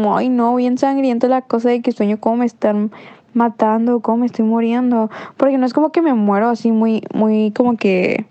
ay 0.09 0.29
no, 0.31 0.55
bien 0.57 0.79
sangriento 0.79 1.29
la 1.29 1.43
cosa 1.43 1.71
de 1.71 1.83
que 1.83 1.93
sueño 1.93 2.19
cómo 2.19 2.37
me 2.37 2.47
están 2.47 2.91
matando, 3.35 4.01
cómo 4.01 4.19
me 4.19 4.27
estoy 4.27 4.45
muriendo, 4.45 5.11
porque 5.37 5.59
no 5.59 5.67
es 5.67 5.73
como 5.73 5.91
que 5.91 6.03
me 6.03 6.15
muero 6.15 6.49
así 6.49 6.71
muy, 6.71 7.03
muy 7.13 7.51
como 7.51 7.77
que, 7.77 8.27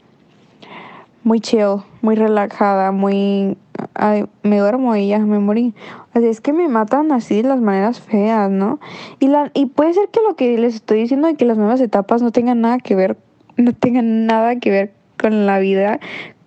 muy 1.23 1.39
chill, 1.39 1.83
muy 2.01 2.15
relajada, 2.15 2.91
muy, 2.91 3.57
ay, 3.93 4.25
me 4.43 4.59
duermo 4.59 4.95
y 4.95 5.07
ya 5.07 5.19
me 5.19 5.39
morí. 5.39 5.73
O 6.13 6.19
es 6.19 6.41
que 6.41 6.53
me 6.53 6.67
matan 6.67 7.11
así 7.11 7.41
de 7.41 7.49
las 7.49 7.61
maneras 7.61 7.99
feas, 7.99 8.49
¿no? 8.49 8.79
Y, 9.19 9.27
la, 9.27 9.51
y 9.53 9.67
puede 9.67 9.93
ser 9.93 10.09
que 10.09 10.21
lo 10.21 10.35
que 10.35 10.57
les 10.57 10.75
estoy 10.75 10.99
diciendo 10.99 11.27
de 11.27 11.35
que 11.35 11.45
las 11.45 11.57
nuevas 11.57 11.81
etapas 11.81 12.21
no 12.21 12.31
tengan 12.31 12.61
nada 12.61 12.77
que 12.79 12.95
ver, 12.95 13.17
no 13.57 13.73
tengan 13.73 14.25
nada 14.25 14.57
que 14.57 14.69
ver 14.69 14.93
con 15.19 15.45
la 15.45 15.59
vida, 15.59 15.99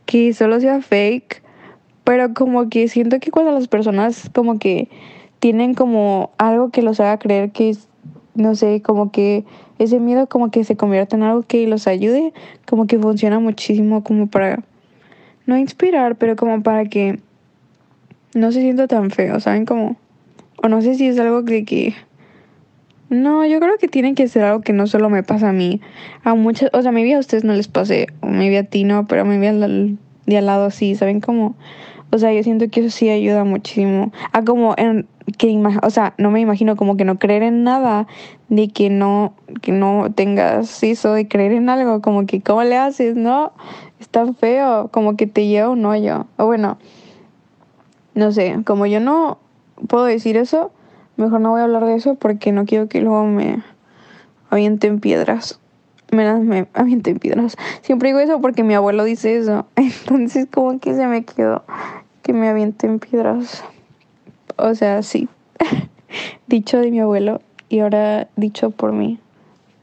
que 0.05 0.33
solo 0.35 0.61
sea 0.61 0.81
fake, 0.81 1.43
pero 2.05 2.35
como 2.35 2.69
que 2.69 2.89
siento 2.89 3.19
que 3.19 3.31
cuando 3.31 3.53
las 3.53 3.69
personas 3.69 4.31
como 4.33 4.59
que 4.59 4.89
tienen 5.41 5.75
como 5.75 6.31
algo 6.39 6.71
que 6.71 6.83
los 6.83 7.01
haga 7.01 7.19
creer 7.19 7.51
que 7.51 7.71
es, 7.71 7.89
no 8.37 8.55
sé, 8.55 8.83
como 8.83 9.11
que 9.11 9.45
ese 9.79 10.01
miedo 10.01 10.29
como 10.29 10.51
que 10.51 10.65
se 10.65 10.77
convierta 10.77 11.17
en 11.17 11.23
algo 11.23 11.43
que 11.43 11.67
los 11.67 11.87
ayude, 11.87 12.33
como 12.67 12.87
que 12.87 12.99
funciona 12.99 13.41
muchísimo 13.41 14.05
como 14.05 14.29
para, 14.29 14.63
no 15.47 15.57
inspirar, 15.57 16.17
pero 16.17 16.37
como 16.37 16.63
para 16.63 16.85
que 16.87 17.19
no 18.35 18.53
se 18.53 18.61
sienta 18.61 18.87
tan 18.87 19.11
feo, 19.11 19.41
¿saben? 19.41 19.65
Como, 19.65 19.97
o 20.63 20.69
no 20.69 20.83
sé 20.83 20.95
si 20.95 21.07
es 21.07 21.19
algo 21.19 21.45
que... 21.45 21.95
No, 23.09 23.47
yo 23.47 23.61
creo 23.61 23.79
que 23.79 23.87
tiene 23.87 24.15
que 24.15 24.27
ser 24.27 24.43
algo 24.43 24.63
que 24.63 24.73
no 24.73 24.89
solo 24.89 25.09
me 25.09 25.23
pasa 25.23 25.51
a 25.51 25.53
mí. 25.53 25.81
A 26.25 26.35
muchas, 26.35 26.71
o 26.73 26.83
sea, 26.83 26.91
maybe 26.91 27.15
a 27.15 27.21
ustedes 27.21 27.45
no 27.45 27.53
les 27.53 27.69
pase, 27.69 28.09
o 28.21 28.27
maybe 28.27 28.59
a 28.59 28.65
ti 28.65 28.83
no, 28.83 29.07
pero 29.07 29.25
maybe 29.25 29.49
al 29.49 29.97
de 30.27 30.37
al 30.37 30.47
lado 30.47 30.71
sí, 30.71 30.97
¿saben 30.97 31.21
cómo? 31.21 31.55
O 32.11 32.19
sea, 32.19 32.33
yo 32.33 32.43
siento 32.43 32.69
que 32.69 32.81
eso 32.81 32.91
sí 32.91 33.09
ayuda 33.09 33.45
muchísimo. 33.45 34.13
A 34.33 34.43
como 34.43 34.75
en 34.77 35.07
que 35.39 35.61
o 35.83 35.91
sea, 35.91 36.15
no 36.19 36.31
me 36.31 36.41
imagino 36.41 36.77
como 36.77 36.97
que 36.97 37.05
no 37.05 37.19
creer 37.19 37.43
en 37.43 37.65
nada, 37.65 38.07
de 38.49 38.69
que 38.69 38.91
no 38.91 39.35
que 39.61 39.73
no 39.73 40.13
tengas 40.15 40.83
eso 40.83 41.13
de 41.13 41.27
creer 41.29 41.53
en 41.53 41.69
algo, 41.69 42.01
como 42.01 42.27
que 42.27 42.41
cómo 42.41 42.63
le 42.63 42.77
haces, 42.77 43.17
¿no? 43.17 43.53
Está 43.99 44.33
feo, 44.35 44.89
como 44.93 45.17
que 45.17 45.27
te 45.27 45.47
lleva 45.47 45.71
un 45.71 45.85
hoyo. 45.85 46.27
O 46.37 46.47
bueno, 46.47 46.79
no 48.15 48.33
sé, 48.33 48.57
como 48.65 48.87
yo 48.87 49.01
no 49.01 49.39
puedo 49.89 50.05
decir 50.05 50.37
eso, 50.37 50.71
mejor 51.17 51.41
no 51.41 51.51
voy 51.51 51.61
a 51.61 51.65
hablar 51.65 51.85
de 51.85 51.97
eso 51.97 52.15
porque 52.15 52.53
no 52.53 52.65
quiero 52.65 52.89
que 52.89 53.01
luego 53.01 53.25
me 53.25 53.63
avienten 54.51 55.01
piedras. 55.01 55.59
me, 56.13 56.35
me 56.39 56.69
avienten 56.75 57.19
piedras. 57.19 57.57
Siempre 57.83 58.11
digo 58.11 58.21
eso 58.21 58.41
porque 58.41 58.63
mi 58.63 58.75
abuelo 58.75 59.05
dice 59.05 59.37
eso. 59.37 59.67
Entonces 59.77 60.47
como 60.53 60.79
que 60.79 60.95
se 60.95 61.07
me 61.07 61.25
quedó 61.25 61.65
que 62.23 62.33
me 62.33 62.49
avienten 62.49 62.99
piedras. 62.99 63.65
O 64.57 64.75
sea, 64.75 65.03
sí. 65.03 65.29
dicho 66.47 66.79
de 66.79 66.91
mi 66.91 67.01
abuelo 67.01 67.41
y 67.69 67.81
ahora 67.81 68.29
dicho 68.37 68.71
por 68.71 68.93
mí. 68.93 69.19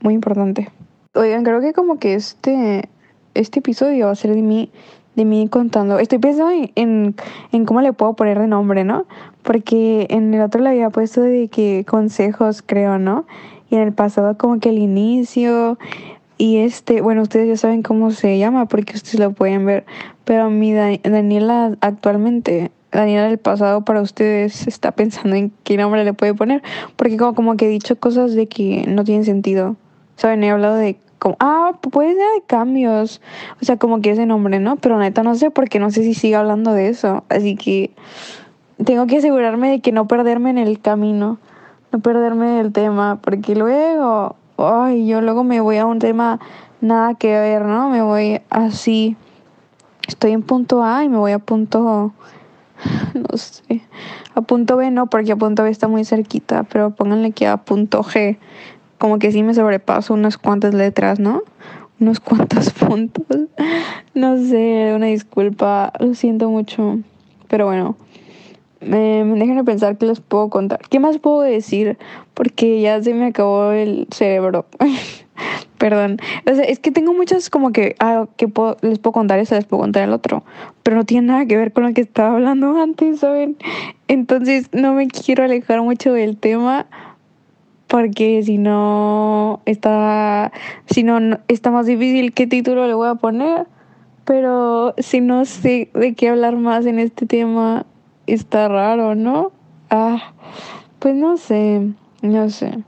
Muy 0.02 0.14
importante. 0.14 0.70
Oigan, 1.14 1.44
creo 1.44 1.62
que 1.62 1.74
como 1.74 2.00
que 2.00 2.16
este, 2.16 2.90
este 3.34 3.60
episodio 3.60 4.08
va 4.08 4.12
a 4.12 4.16
ser 4.16 4.34
de 4.34 4.42
mí, 4.42 4.72
de 5.16 5.26
mí 5.26 5.48
contando. 5.48 6.00
Estoy 6.00 6.18
pensando 6.18 6.52
en, 6.76 7.16
en, 7.52 7.66
cómo 7.66 7.82
le 7.82 7.94
puedo 7.94 8.14
poner 8.14 8.40
de 8.40 8.48
nombre, 8.48 8.84
¿no? 8.84 9.06
Porque 9.44 10.08
en 10.10 10.34
el 10.34 10.42
otro 10.42 10.62
le 10.62 10.70
había 10.70 10.90
puesto 10.90 11.22
de 11.22 11.50
que 11.50 11.86
consejos, 11.88 12.64
creo, 12.66 12.98
¿no? 12.98 13.26
Y 13.70 13.76
en 13.76 13.82
el 13.82 13.94
pasado 13.94 14.38
como 14.38 14.60
que 14.60 14.70
el 14.70 14.80
inicio. 14.80 15.78
Y 16.38 16.58
este, 16.58 17.02
bueno, 17.02 17.22
ustedes 17.22 17.48
ya 17.48 17.58
saben 17.58 17.84
cómo 17.84 18.12
se 18.12 18.38
llama 18.38 18.66
porque 18.66 18.96
ustedes 18.96 19.20
lo 19.20 19.32
pueden 19.32 19.66
ver. 19.66 19.86
Pero 20.26 20.50
mi 20.50 20.74
Daniela 20.74 21.78
actualmente 21.82 22.72
Daniela 22.94 23.28
del 23.28 23.40
pasado 23.40 23.82
para 23.82 24.02
ustedes 24.02 24.68
está 24.68 24.92
pensando 24.92 25.36
en 25.36 25.52
qué 25.64 25.78
nombre 25.78 26.06
le 26.06 26.14
puede 26.14 26.34
poner. 26.34 26.62
Porque 26.96 27.18
como, 27.18 27.34
como 27.34 27.58
que 27.58 27.66
he 27.66 27.70
dicho 27.70 28.00
cosas 28.00 28.34
de 28.36 28.48
que 28.48 28.86
no 28.88 29.04
tienen 29.04 29.26
sentido. 29.26 29.76
¿Saben? 30.16 30.44
He 30.44 30.52
hablado 30.52 30.76
de 30.76 30.98
como, 31.18 31.36
ah, 31.40 31.80
puede 31.82 32.10
ser 32.10 32.26
de 32.36 32.46
cambios. 32.46 33.22
O 33.62 33.66
sea, 33.66 33.78
como 33.78 34.02
que 34.02 34.12
ese 34.12 34.26
nombre, 34.26 34.60
¿no? 34.60 34.76
Pero 34.76 35.00
neta 35.00 35.24
no 35.24 35.36
sé 35.36 35.50
porque 35.50 35.80
no 35.80 35.90
sé 35.90 36.04
si 36.04 36.14
sigue 36.14 36.36
hablando 36.36 36.74
de 36.74 36.90
eso. 36.90 37.24
Así 37.30 37.56
que 37.56 37.92
tengo 38.84 39.08
que 39.08 39.18
asegurarme 39.18 39.72
de 39.72 39.80
que 39.82 39.92
no 39.92 40.08
perderme 40.08 40.52
en 40.52 40.60
el 40.60 40.80
camino. 40.80 41.40
No 41.92 42.00
perderme 42.00 42.48
del 42.58 42.72
tema. 42.74 43.20
Porque 43.22 43.56
luego, 43.56 44.36
ay, 44.58 45.08
yo 45.08 45.22
luego 45.22 45.44
me 45.44 45.62
voy 45.62 45.78
a 45.78 45.86
un 45.86 46.00
tema 46.00 46.40
nada 46.82 47.16
que 47.16 47.28
ver, 47.28 47.66
¿no? 47.66 47.90
Me 47.90 48.04
voy 48.04 48.42
así. 48.50 49.16
Estoy 50.08 50.34
en 50.34 50.44
punto 50.44 50.84
A 50.84 51.04
y 51.04 51.10
me 51.10 51.18
voy 51.18 51.32
a 51.32 51.40
punto 51.40 52.14
no 53.14 53.38
sé. 53.38 53.82
A 54.36 54.42
punto 54.42 54.78
B 54.78 54.92
no, 54.92 55.08
porque 55.08 55.32
a 55.32 55.36
punto 55.36 55.64
B 55.64 55.70
está 55.70 55.88
muy 55.88 56.06
cerquita, 56.06 56.64
pero 56.64 56.92
pónganle 56.92 57.32
que 57.32 57.48
a 57.48 57.58
punto 57.58 58.04
G, 58.04 58.38
como 58.98 59.20
que 59.20 59.32
sí 59.32 59.44
me 59.44 59.54
sobrepaso 59.54 60.14
unas 60.14 60.38
cuantas 60.38 60.74
letras, 60.74 61.20
¿no? 61.20 61.44
Unos 62.00 62.20
cuantos 62.20 62.72
puntos. 62.72 63.26
No 64.14 64.38
sé, 64.38 64.94
una 64.96 65.08
disculpa, 65.08 65.94
lo 66.00 66.14
siento 66.14 66.50
mucho. 66.50 67.00
Pero 67.48 67.66
bueno, 67.66 67.96
me, 68.84 69.24
me 69.24 69.40
dejan 69.40 69.58
de 69.58 69.64
pensar 69.64 69.98
qué 69.98 70.06
les 70.06 70.20
puedo 70.20 70.50
contar. 70.50 70.80
¿Qué 70.90 71.00
más 71.00 71.18
puedo 71.18 71.42
decir? 71.42 71.98
Porque 72.34 72.82
ya 72.82 73.02
se 73.02 73.14
me 73.14 73.28
acabó 73.28 73.72
el 73.72 74.08
cerebro. 74.12 74.66
Perdón. 75.78 76.18
O 76.50 76.56
sea, 76.56 76.64
es 76.64 76.80
que 76.80 76.92
tengo 76.92 77.14
muchas 77.14 77.50
como 77.50 77.72
que, 77.72 77.96
ah, 78.00 78.28
que 78.38 78.50
les 78.82 79.00
puedo 79.00 79.12
contar 79.12 79.40
eso, 79.40 79.56
les 79.56 79.66
puedo 79.66 79.82
contar 79.82 80.04
el 80.04 80.14
otro. 80.14 80.44
Pero 80.82 80.96
no 80.96 81.06
tiene 81.06 81.28
nada 81.28 81.46
que 81.46 81.58
ver 81.58 81.74
con 81.74 81.84
lo 81.84 81.94
que 81.94 82.02
estaba 82.02 82.36
hablando 82.36 82.78
antes, 82.82 83.20
¿saben? 83.20 83.58
Entonces 84.08 84.70
no 84.72 84.94
me 84.94 85.08
quiero 85.08 85.44
alejar 85.44 85.82
mucho 85.82 86.14
del 86.14 86.38
tema. 86.38 86.86
Porque 87.88 88.42
si 88.44 88.58
no 88.58 89.62
está. 89.66 90.52
Si 90.86 91.04
no 91.04 91.38
está 91.48 91.70
más 91.70 91.86
difícil 91.86 92.34
qué 92.34 92.48
título 92.48 92.88
le 92.88 92.94
voy 92.94 93.10
a 93.10 93.16
poner. 93.16 93.68
Pero 94.26 94.96
si 94.98 95.20
no 95.20 95.44
sé 95.44 95.90
de 95.94 96.14
qué 96.14 96.30
hablar 96.30 96.56
más 96.56 96.86
en 96.86 96.98
este 96.98 97.26
tema, 97.26 97.86
está 98.28 98.68
raro, 98.68 99.16
¿no? 99.16 99.52
Ah, 99.90 100.34
pues 101.00 101.16
no 101.16 101.38
sé. 101.38 101.94
No 102.22 102.50
sé. 102.50 102.84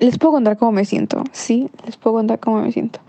Les 0.00 0.18
puedo 0.18 0.34
contar 0.34 0.56
cómo 0.56 0.72
me 0.72 0.84
siento, 0.84 1.24
sí, 1.32 1.70
les 1.84 1.96
puedo 1.96 2.16
contar 2.16 2.40
cómo 2.40 2.60
me 2.60 2.72
siento. 2.72 3.00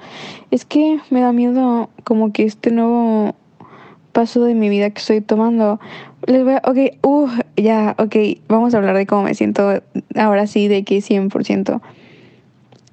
Es 0.51 0.65
que 0.65 0.99
me 1.09 1.21
da 1.21 1.31
miedo 1.31 1.89
como 2.03 2.31
que 2.31 2.43
este 2.43 2.71
nuevo 2.71 3.33
paso 4.11 4.43
de 4.43 4.55
mi 4.55 4.69
vida 4.69 4.89
que 4.89 4.99
estoy 4.99 5.21
tomando. 5.21 5.79
Les 6.25 6.43
voy 6.43 6.53
a, 6.53 6.61
ok, 6.65 6.77
uh, 7.03 7.27
ya, 7.57 7.95
ok, 7.97 8.15
vamos 8.47 8.73
a 8.73 8.77
hablar 8.77 8.95
de 8.95 9.05
cómo 9.05 9.23
me 9.23 9.33
siento 9.35 9.81
ahora 10.15 10.47
sí, 10.47 10.67
de 10.67 10.83
que 10.83 10.99
100%. 10.99 11.81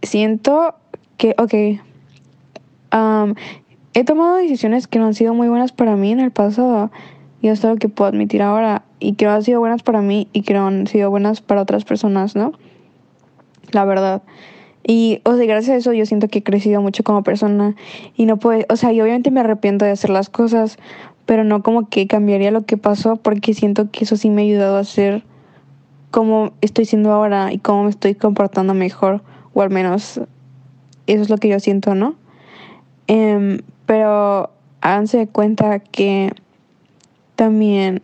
Siento 0.03 0.75
que, 1.17 1.35
ok, 1.39 1.81
he 3.95 4.05
tomado 4.05 4.37
decisiones 4.37 4.87
que 4.87 4.99
no 4.99 5.07
han 5.07 5.15
sido 5.15 5.35
muy 5.35 5.49
buenas 5.49 5.73
para 5.73 5.97
mí 5.97 6.13
en 6.13 6.21
el 6.21 6.31
pasado 6.31 6.91
y 7.43 7.49
es 7.49 7.63
algo 7.65 7.77
que 7.77 7.91
puedo 7.91 8.09
admitir 8.09 8.41
ahora 8.41 8.85
y 9.01 9.15
que 9.15 9.27
no 9.27 9.33
han 9.33 9.43
sido 9.43 9.61
buenas 9.61 9.83
para 9.83 10.01
mí 10.01 10.29
y 10.33 10.43
que 10.43 10.55
no 10.55 10.67
han 10.67 10.87
sido 10.87 11.11
buenas 11.11 11.43
para 11.43 11.61
otras 11.61 11.85
personas, 11.85 12.35
¿no? 12.35 12.53
la 13.75 13.85
verdad. 13.85 14.23
Y, 14.85 15.21
o 15.25 15.37
sea, 15.37 15.47
gracias 15.47 15.75
a 15.75 15.79
eso 15.79 15.93
yo 15.93 16.07
siento 16.07 16.29
que 16.29 16.41
he 16.41 16.43
crecido 16.43 16.81
mucho 16.81 17.05
como 17.05 17.23
persona 17.23 17.77
y 18.17 18.27
no 18.27 18.37
puedo, 18.37 18.65
o 18.69 18.77
sea, 18.77 18.93
y 18.93 19.01
obviamente 19.01 19.31
me 19.31 19.41
arrepiento 19.41 19.85
de 19.85 19.93
hacer 19.93 20.11
las 20.11 20.29
cosas, 20.29 20.79
pero 21.25 21.45
no 21.45 21.63
como 21.63 21.89
que 21.89 22.07
cambiaría 22.07 22.51
lo 22.51 22.63
que 22.63 22.77
pasó 22.77 23.17
porque 23.17 23.55
siento 23.55 23.91
que 23.91 24.05
eso 24.05 24.17
sí 24.17 24.29
me 24.29 24.43
ha 24.43 24.45
ayudado 24.45 24.77
a 24.77 24.85
ser 24.85 25.23
como 26.11 26.53
estoy 26.61 26.85
siendo 26.85 27.13
ahora 27.13 27.53
y 27.53 27.59
cómo 27.59 27.85
me 27.85 27.91
estoy 27.91 28.15
comportando 28.15 28.75
mejor, 28.75 29.23
o 29.55 29.63
al 29.63 29.71
menos 29.71 30.21
eso 31.07 31.23
es 31.23 31.31
lo 31.31 31.39
que 31.39 31.49
yo 31.49 31.61
siento, 31.61 31.95
¿no? 31.95 32.17
Em, 33.07 33.61
pero 33.87 34.51
háganse 34.81 35.29
cuenta 35.29 35.79
que 35.79 36.33
también 37.43 38.01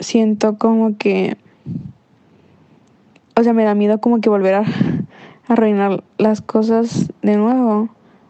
siento 0.00 0.58
como 0.58 0.98
que 0.98 1.38
o 3.40 3.42
sea, 3.42 3.54
me 3.54 3.64
da 3.64 3.74
miedo 3.74 4.02
como 4.02 4.20
que 4.20 4.28
volver 4.28 4.54
a 4.54 4.64
arruinar 5.48 6.04
las 6.18 6.42
cosas 6.42 7.10
de 7.22 7.36
nuevo. 7.36 7.88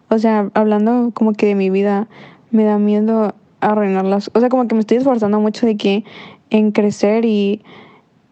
O 0.09 0.19
sea, 0.19 0.51
hablando 0.55 1.11
como 1.15 1.33
que 1.33 1.47
de 1.47 1.57
mi 1.57 1.69
vida, 1.69 2.07
me 2.53 2.63
da 2.63 2.79
miedo 2.79 3.35
arruinarlas. 3.61 4.31
O 4.35 4.39
sea, 4.39 4.49
como 4.49 4.69
que 4.69 4.77
me 4.77 4.81
estoy 4.81 4.99
esforzando 4.99 5.41
mucho 5.41 5.67
de 5.67 5.77
que 5.77 6.05
en 6.51 6.71
crecer 6.71 7.25
y, 7.25 7.63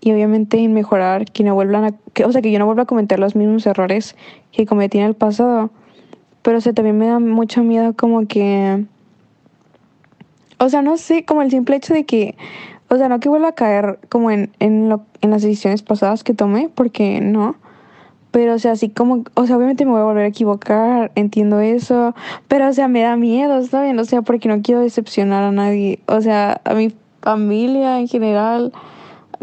y 0.00 0.12
obviamente 0.12 0.58
en 0.58 0.72
mejorar, 0.72 1.24
que 1.24 1.42
no 1.42 1.54
vuelvan 1.56 1.84
a, 1.84 1.94
que, 2.12 2.24
o 2.24 2.30
sea, 2.30 2.42
que 2.42 2.52
yo 2.52 2.60
no 2.60 2.66
vuelva 2.66 2.84
a 2.84 2.86
cometer 2.86 3.18
los 3.18 3.34
mismos 3.34 3.66
errores 3.66 4.14
que 4.52 4.64
cometí 4.64 4.98
en 4.98 5.04
el 5.06 5.14
pasado. 5.14 5.70
Pero 6.42 6.58
o 6.58 6.60
sea, 6.60 6.72
también 6.72 6.96
me 6.96 7.08
da 7.08 7.18
mucho 7.18 7.64
miedo 7.64 7.94
como 7.94 8.28
que, 8.28 8.84
o 10.58 10.68
sea, 10.68 10.82
no 10.82 10.96
sé, 10.96 11.24
como 11.24 11.42
el 11.42 11.50
simple 11.50 11.76
hecho 11.76 11.94
de 11.94 12.04
que, 12.04 12.36
o 12.88 12.96
sea, 12.96 13.08
no 13.08 13.20
que 13.20 13.28
vuelva 13.28 13.48
a 13.48 13.54
caer 13.54 13.98
como 14.08 14.30
en, 14.30 14.50
en, 14.58 14.88
lo, 14.88 15.04
en 15.20 15.30
las 15.30 15.42
decisiones 15.42 15.82
pasadas 15.82 16.24
que 16.24 16.34
tomé, 16.34 16.68
porque 16.68 17.20
no. 17.20 17.56
Pero, 18.30 18.54
o 18.54 18.58
sea, 18.58 18.72
así 18.72 18.90
como, 18.90 19.24
o 19.34 19.46
sea, 19.46 19.56
obviamente 19.56 19.84
me 19.84 19.92
voy 19.92 20.00
a 20.00 20.04
volver 20.04 20.24
a 20.24 20.28
equivocar, 20.28 21.12
entiendo 21.14 21.60
eso, 21.60 22.14
pero, 22.46 22.68
o 22.68 22.72
sea, 22.72 22.88
me 22.88 23.00
da 23.00 23.16
miedo, 23.16 23.62
¿saben? 23.62 23.98
O 23.98 24.04
sea, 24.04 24.22
porque 24.22 24.48
no 24.48 24.60
quiero 24.62 24.80
decepcionar 24.80 25.42
a 25.44 25.52
nadie, 25.52 26.00
o 26.06 26.20
sea, 26.20 26.60
a 26.64 26.74
mi 26.74 26.94
familia 27.22 27.98
en 28.00 28.08
general, 28.08 28.72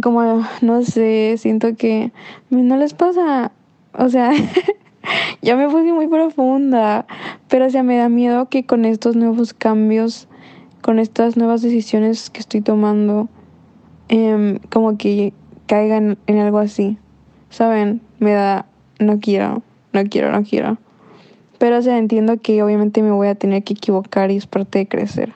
como, 0.02 0.46
no 0.62 0.82
sé, 0.84 1.36
siento 1.38 1.76
que 1.76 2.12
no 2.50 2.78
les 2.78 2.94
pasa, 2.94 3.52
o 3.94 4.10
sea, 4.10 4.32
ya 5.42 5.56
me 5.56 5.68
puse 5.68 5.92
muy 5.92 6.08
profunda, 6.08 7.06
pero, 7.48 7.66
o 7.66 7.70
sea, 7.70 7.84
me 7.84 7.98
da 7.98 8.10
miedo 8.10 8.50
que 8.50 8.66
con 8.66 8.86
estos 8.86 9.16
nuevos 9.16 9.54
cambios, 9.54 10.28
con 10.86 11.00
estas 11.00 11.36
nuevas 11.36 11.63
decisiones 11.63 12.30
que 12.30 12.39
estoy 12.39 12.62
tomando, 12.62 13.27
Em, 14.08 14.60
como 14.72 14.98
que 14.98 15.34
caigan 15.65 16.18
en 16.27 16.38
algo 16.38 16.60
así. 16.60 16.98
¿Saben? 17.50 18.01
Me 18.20 18.34
da, 18.34 18.68
no 19.00 19.20
quiero, 19.20 19.63
no 19.94 20.04
quiero, 20.04 20.32
no 20.32 20.44
quiero. 20.44 20.77
Pero, 21.58 21.77
o 21.77 21.82
sea, 21.82 21.98
entiendo 21.98 22.38
que 22.38 22.62
obviamente 22.62 23.01
me 23.01 23.12
voy 23.12 23.27
a 23.27 23.36
tener 23.36 23.63
que 23.63 23.74
equivocar 23.74 24.30
y 24.30 24.38
es 24.38 24.46
parte 24.46 24.80
de 24.80 24.88
crecer. 24.88 25.34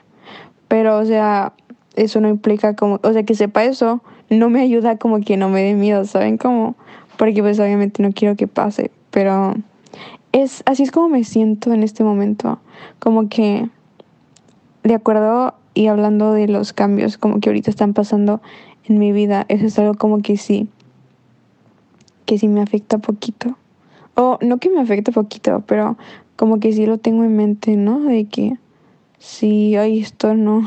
Pero, 0.68 0.98
o 0.98 1.04
sea, 1.04 1.54
eso 1.96 2.20
no 2.20 2.28
implica 2.28 2.76
como, 2.76 3.00
o 3.02 3.12
sea, 3.12 3.24
que 3.24 3.34
sepa 3.34 3.64
eso, 3.64 4.02
no 4.28 4.50
me 4.50 4.60
ayuda 4.60 4.98
como 4.98 5.20
que 5.20 5.36
no 5.36 5.48
me 5.48 5.62
dé 5.62 5.74
miedo, 5.74 6.04
¿saben? 6.04 6.36
Como, 6.36 6.76
porque 7.16 7.42
pues 7.42 7.58
obviamente 7.58 8.02
no 8.02 8.12
quiero 8.12 8.36
que 8.36 8.46
pase, 8.46 8.92
pero 9.10 9.54
es, 10.32 10.62
así 10.66 10.84
es 10.84 10.92
como 10.92 11.08
me 11.08 11.24
siento 11.24 11.72
en 11.72 11.82
este 11.82 12.04
momento. 12.04 12.60
Como 13.00 13.28
que, 13.28 13.68
de 14.82 14.94
acuerdo 14.94 15.54
y 15.74 15.86
hablando 15.86 16.32
de 16.32 16.48
los 16.48 16.72
cambios 16.72 17.18
como 17.18 17.40
que 17.40 17.48
ahorita 17.48 17.70
están 17.70 17.94
pasando 17.94 18.40
en 18.84 18.98
mi 18.98 19.12
vida, 19.12 19.46
eso 19.48 19.66
es 19.66 19.78
algo 19.78 19.94
como 19.94 20.22
que 20.22 20.36
sí, 20.36 20.68
que 22.26 22.38
sí 22.38 22.48
me 22.48 22.60
afecta 22.60 22.98
poquito. 22.98 23.56
O 24.14 24.38
no 24.42 24.58
que 24.58 24.70
me 24.70 24.80
afecte 24.80 25.12
poquito, 25.12 25.62
pero 25.66 25.96
como 26.36 26.58
que 26.60 26.72
sí 26.72 26.86
lo 26.86 26.98
tengo 26.98 27.24
en 27.24 27.36
mente, 27.36 27.76
¿no? 27.76 28.00
De 28.00 28.24
que 28.24 28.54
sí, 29.18 29.76
hay 29.76 30.00
esto 30.00 30.34
no, 30.34 30.66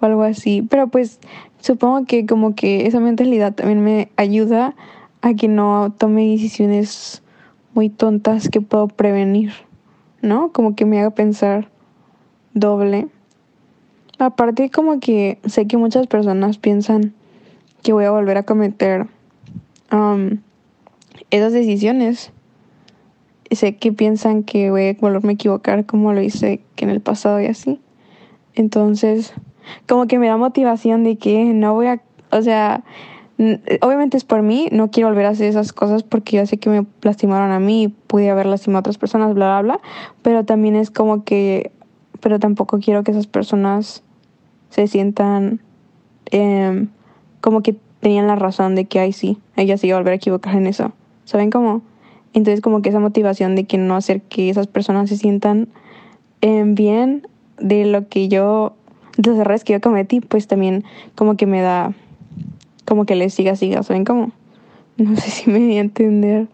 o 0.00 0.06
algo 0.06 0.22
así. 0.22 0.62
Pero 0.62 0.88
pues 0.88 1.18
supongo 1.60 2.04
que 2.06 2.26
como 2.26 2.54
que 2.54 2.86
esa 2.86 3.00
mentalidad 3.00 3.54
también 3.54 3.82
me 3.82 4.10
ayuda 4.16 4.74
a 5.22 5.34
que 5.34 5.48
no 5.48 5.92
tome 5.96 6.28
decisiones 6.28 7.22
muy 7.74 7.88
tontas 7.88 8.48
que 8.48 8.60
puedo 8.60 8.88
prevenir, 8.88 9.52
¿no? 10.22 10.52
Como 10.52 10.74
que 10.74 10.84
me 10.84 11.00
haga 11.00 11.10
pensar 11.10 11.70
doble. 12.54 13.08
Aparte 14.20 14.68
como 14.68 15.00
que 15.00 15.38
sé 15.46 15.66
que 15.66 15.78
muchas 15.78 16.06
personas 16.06 16.58
piensan 16.58 17.14
que 17.82 17.94
voy 17.94 18.04
a 18.04 18.10
volver 18.10 18.36
a 18.36 18.42
cometer 18.42 19.06
um, 19.90 20.40
esas 21.30 21.54
decisiones. 21.54 22.30
sé 23.50 23.76
que 23.76 23.92
piensan 23.92 24.42
que 24.42 24.70
voy 24.70 24.88
a 24.88 24.92
volverme 24.92 25.30
a 25.30 25.32
equivocar 25.32 25.86
como 25.86 26.12
lo 26.12 26.20
hice 26.20 26.60
que 26.76 26.84
en 26.84 26.90
el 26.90 27.00
pasado 27.00 27.40
y 27.40 27.46
así. 27.46 27.80
Entonces, 28.54 29.32
como 29.88 30.06
que 30.06 30.18
me 30.18 30.26
da 30.26 30.36
motivación 30.36 31.02
de 31.02 31.16
que 31.16 31.42
no 31.54 31.72
voy 31.72 31.86
a, 31.86 32.02
o 32.30 32.42
sea, 32.42 32.84
obviamente 33.80 34.18
es 34.18 34.24
por 34.24 34.42
mí, 34.42 34.68
no 34.70 34.90
quiero 34.90 35.08
volver 35.08 35.24
a 35.24 35.30
hacer 35.30 35.46
esas 35.46 35.72
cosas 35.72 36.02
porque 36.02 36.36
yo 36.36 36.44
sé 36.44 36.58
que 36.58 36.68
me 36.68 36.84
lastimaron 37.00 37.52
a 37.52 37.58
mí 37.58 37.84
y 37.84 37.88
pude 37.88 38.28
haber 38.28 38.44
lastimado 38.44 38.80
a 38.80 38.80
otras 38.80 38.98
personas, 38.98 39.32
bla, 39.32 39.62
bla, 39.62 39.76
bla, 39.76 39.88
pero 40.20 40.44
también 40.44 40.76
es 40.76 40.90
como 40.90 41.24
que, 41.24 41.72
pero 42.20 42.38
tampoco 42.38 42.80
quiero 42.80 43.02
que 43.02 43.12
esas 43.12 43.26
personas 43.26 44.02
se 44.70 44.86
sientan 44.86 45.60
eh, 46.30 46.86
como 47.40 47.62
que 47.62 47.76
tenían 48.00 48.26
la 48.26 48.36
razón 48.36 48.74
de 48.74 48.86
que, 48.86 48.98
ay, 49.00 49.12
sí, 49.12 49.38
ella 49.56 49.76
se 49.76 49.86
iba 49.86 49.96
a 49.96 50.00
volver 50.00 50.12
a 50.12 50.16
equivocar 50.16 50.56
en 50.56 50.66
eso. 50.66 50.92
¿Saben 51.24 51.50
cómo? 51.50 51.82
Entonces 52.32 52.60
como 52.60 52.80
que 52.80 52.88
esa 52.88 53.00
motivación 53.00 53.56
de 53.56 53.64
que 53.64 53.76
no 53.76 53.96
hacer 53.96 54.22
que 54.22 54.50
esas 54.50 54.66
personas 54.66 55.08
se 55.08 55.16
sientan 55.16 55.68
eh, 56.40 56.62
bien 56.64 57.26
de 57.58 57.84
lo 57.84 58.08
que 58.08 58.28
yo, 58.28 58.74
de 59.16 59.30
los 59.30 59.38
errores 59.38 59.64
que 59.64 59.74
yo 59.74 59.80
cometí, 59.80 60.20
pues 60.20 60.46
también 60.46 60.84
como 61.14 61.36
que 61.36 61.46
me 61.46 61.60
da, 61.60 61.92
como 62.86 63.04
que 63.04 63.16
les 63.16 63.34
siga, 63.34 63.56
siga, 63.56 63.82
¿saben 63.82 64.04
cómo? 64.04 64.32
No 65.10 65.16
sé 65.16 65.30
si 65.30 65.50
me 65.50 65.58
voy 65.58 65.78
a 65.78 65.80
entender. 65.80 66.46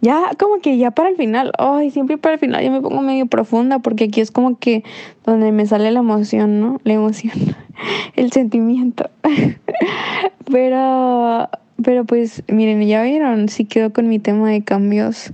Ya, 0.00 0.30
como 0.38 0.60
que 0.60 0.76
ya 0.76 0.90
para 0.90 1.10
el 1.10 1.16
final, 1.16 1.52
ay, 1.58 1.90
siempre 1.90 2.18
para 2.18 2.34
el 2.34 2.40
final 2.40 2.64
yo 2.64 2.70
me 2.70 2.80
pongo 2.80 3.00
medio 3.02 3.26
profunda 3.26 3.78
porque 3.78 4.04
aquí 4.04 4.20
es 4.20 4.30
como 4.30 4.58
que 4.58 4.82
donde 5.24 5.52
me 5.52 5.64
sale 5.66 5.90
la 5.92 6.00
emoción, 6.00 6.60
¿no? 6.60 6.80
La 6.82 6.94
emoción, 6.94 7.34
el 8.16 8.32
sentimiento. 8.32 9.08
pero, 10.50 11.48
pero 11.82 12.04
pues, 12.04 12.42
miren, 12.48 12.82
ya 12.82 13.02
vieron, 13.02 13.48
sí 13.48 13.64
quedo 13.64 13.92
con 13.92 14.08
mi 14.08 14.18
tema 14.18 14.50
de 14.50 14.62
cambios. 14.62 15.32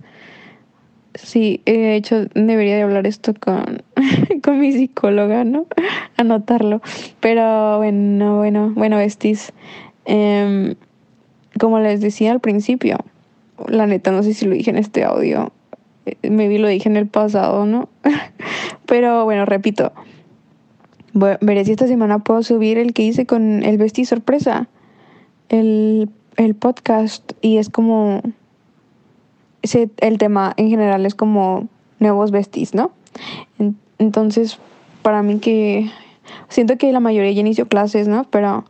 Sí, 1.14 1.62
he 1.64 1.96
hecho, 1.96 2.26
debería 2.34 2.76
de 2.76 2.82
hablar 2.82 3.06
esto 3.06 3.34
con, 3.34 3.82
con 4.42 4.60
mi 4.60 4.72
psicóloga, 4.72 5.44
¿no? 5.44 5.66
Anotarlo. 6.16 6.82
Pero 7.20 7.78
bueno, 7.78 8.36
bueno, 8.36 8.72
bueno, 8.76 8.98
besties. 8.98 9.52
Eh, 10.04 10.76
como 11.60 11.78
les 11.78 12.00
decía 12.00 12.32
al 12.32 12.40
principio, 12.40 12.96
la 13.68 13.86
neta 13.86 14.10
no 14.10 14.22
sé 14.22 14.32
si 14.34 14.46
lo 14.46 14.54
dije 14.54 14.70
en 14.70 14.78
este 14.78 15.04
audio, 15.04 15.52
eh, 16.06 16.30
maybe 16.30 16.58
lo 16.58 16.66
dije 16.66 16.88
en 16.88 16.96
el 16.96 17.06
pasado, 17.06 17.66
¿no? 17.66 17.88
Pero 18.86 19.24
bueno, 19.24 19.44
repito, 19.44 19.92
veré 21.12 21.64
si 21.64 21.72
esta 21.72 21.86
semana 21.86 22.20
puedo 22.20 22.42
subir 22.42 22.78
el 22.78 22.94
que 22.94 23.02
hice 23.02 23.26
con 23.26 23.62
el 23.62 23.76
Vesti 23.76 24.06
Sorpresa, 24.06 24.68
el, 25.50 26.08
el 26.36 26.54
podcast, 26.54 27.32
y 27.42 27.58
es 27.58 27.68
como, 27.68 28.22
ese, 29.60 29.90
el 29.98 30.16
tema 30.16 30.54
en 30.56 30.70
general 30.70 31.04
es 31.04 31.14
como 31.14 31.68
nuevos 31.98 32.30
vestis, 32.30 32.74
¿no? 32.74 32.90
Entonces, 33.98 34.58
para 35.02 35.22
mí 35.22 35.38
que, 35.40 35.90
siento 36.48 36.78
que 36.78 36.90
la 36.90 37.00
mayoría 37.00 37.32
ya 37.32 37.40
inició 37.40 37.68
clases, 37.68 38.08
¿no? 38.08 38.24
Pero 38.30 38.64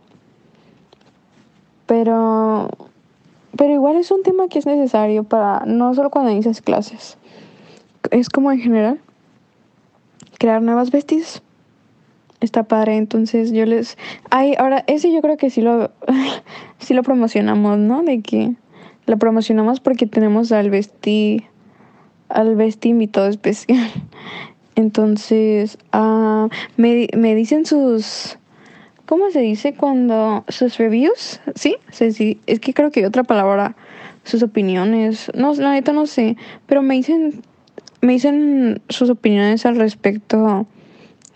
pero, 1.91 2.71
pero 3.57 3.73
igual 3.73 3.97
es 3.97 4.13
un 4.13 4.23
tema 4.23 4.47
que 4.47 4.61
es 4.61 4.67
necesario 4.67 5.25
para, 5.25 5.65
no 5.67 5.93
solo 5.93 6.09
cuando 6.09 6.31
inicias 6.31 6.61
clases, 6.61 7.19
es 8.13 8.29
como 8.29 8.53
en 8.53 8.61
general, 8.61 9.01
crear 10.39 10.63
nuevas 10.63 10.93
besties. 10.93 11.43
Está 12.39 12.63
padre, 12.63 12.97
entonces 12.97 13.51
yo 13.51 13.67
les... 13.67 13.99
Ay, 14.31 14.55
ahora, 14.57 14.85
ese 14.87 15.13
yo 15.13 15.21
creo 15.21 15.37
que 15.37 15.51
sí 15.51 15.63
lo, 15.63 15.91
sí 16.79 16.95
lo 16.95 17.03
promocionamos, 17.03 17.77
¿no? 17.79 18.05
De 18.05 18.23
que 18.23 18.55
lo 19.07 19.19
promocionamos 19.19 19.81
porque 19.81 20.07
tenemos 20.07 20.53
al 20.53 20.71
vesti, 20.71 21.45
al 22.29 22.55
vesti 22.55 22.91
invitado 22.91 23.27
especial. 23.27 23.91
Entonces, 24.77 25.77
uh, 25.93 26.49
me, 26.77 27.09
me 27.17 27.35
dicen 27.35 27.67
sus, 27.67 28.39
¿Cómo 29.11 29.33
se 29.33 29.41
dice 29.41 29.75
cuando 29.75 30.45
sus 30.47 30.79
reviews? 30.79 31.41
¿Sí? 31.57 31.79
sí, 31.91 32.39
es 32.47 32.61
que 32.61 32.73
creo 32.73 32.93
que 32.93 33.01
hay 33.01 33.07
otra 33.07 33.25
palabra. 33.25 33.75
Sus 34.23 34.41
opiniones. 34.45 35.33
No, 35.35 35.53
la 35.55 35.73
neta 35.73 35.93
no 35.93 36.07
sé. 36.07 36.37
Pero 36.67 36.81
me 36.83 36.95
dicen. 36.95 37.43
Me 38.03 38.13
dicen 38.13 38.81
sus 38.89 39.11
opiniones 39.11 39.67
al 39.67 39.75
respecto 39.75 40.65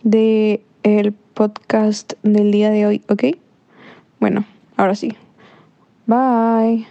de 0.04 0.62
el 0.84 1.14
podcast 1.34 2.12
del 2.22 2.52
día 2.52 2.70
de 2.70 2.86
hoy, 2.86 3.02
¿ok? 3.08 3.24
Bueno, 4.20 4.44
ahora 4.76 4.94
sí. 4.94 5.12
Bye. 6.06 6.86